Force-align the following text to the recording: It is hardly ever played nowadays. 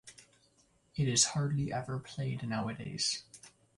It 0.95 1.07
is 1.07 1.25
hardly 1.37 1.71
ever 1.71 1.99
played 1.99 2.41
nowadays. 2.49 3.21